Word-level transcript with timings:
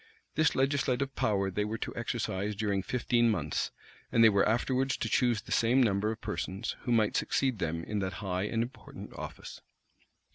This 0.33 0.55
legislative 0.55 1.15
power 1.15 1.51
they 1.51 1.63
were 1.63 1.77
to 1.77 1.95
exercise 1.95 2.55
during 2.55 2.81
fifteen 2.81 3.29
months; 3.29 3.69
and 4.11 4.23
they 4.23 4.29
were 4.29 4.49
afterwards 4.49 4.97
to 4.97 5.07
choose 5.07 5.43
the 5.43 5.51
same 5.51 5.83
number 5.83 6.11
of 6.11 6.19
persons, 6.21 6.75
who 6.85 6.91
might 6.91 7.15
succeed 7.15 7.59
them 7.59 7.83
in 7.83 7.99
that 7.99 8.13
high 8.13 8.45
and 8.45 8.63
important 8.63 9.13
office. 9.13 9.61